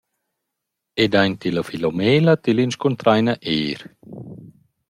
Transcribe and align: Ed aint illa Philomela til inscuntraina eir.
Ed 1.03 1.13
aint 1.21 1.45
illa 1.49 1.63
Philomela 1.69 2.33
til 2.47 2.63
inscuntraina 2.65 3.33
eir. 3.55 3.79